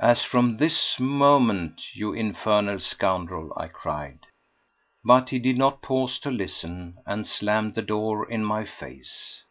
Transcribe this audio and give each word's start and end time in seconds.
"As 0.00 0.24
from 0.24 0.56
this 0.56 0.98
moment, 0.98 1.94
you 1.94 2.12
infernal 2.12 2.80
scoundrel!" 2.80 3.52
I 3.56 3.68
cried. 3.68 4.18
But 5.04 5.30
he 5.30 5.38
did 5.38 5.58
not 5.58 5.80
pause 5.80 6.18
to 6.26 6.30
listen, 6.32 6.98
and 7.06 7.24
slammed 7.24 7.76
the 7.76 7.82
door 7.82 8.28
in 8.28 8.44
my 8.44 8.64
face. 8.64 9.44